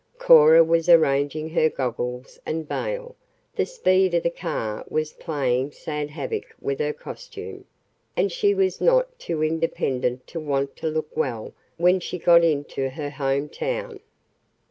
[0.17, 3.15] Cora was arranging her goggles and veil.
[3.55, 7.65] The speed of the car was playing sad havoc with her costume,
[8.17, 12.89] and she was not too independent to want to look well when she got into
[12.89, 13.99] her home town.